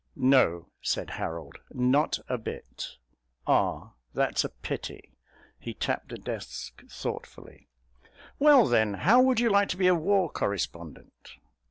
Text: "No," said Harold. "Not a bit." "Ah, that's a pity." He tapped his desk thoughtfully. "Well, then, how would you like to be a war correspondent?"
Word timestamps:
"No," 0.15 0.71
said 0.81 1.11
Harold. 1.21 1.59
"Not 1.69 2.17
a 2.27 2.39
bit." 2.39 2.97
"Ah, 3.45 3.93
that's 4.15 4.43
a 4.43 4.49
pity." 4.49 5.15
He 5.59 5.75
tapped 5.75 6.09
his 6.09 6.21
desk 6.21 6.81
thoughtfully. 6.89 7.69
"Well, 8.39 8.65
then, 8.65 8.95
how 8.95 9.21
would 9.21 9.39
you 9.39 9.51
like 9.51 9.69
to 9.69 9.77
be 9.77 9.85
a 9.85 9.93
war 9.93 10.27
correspondent?" 10.31 11.33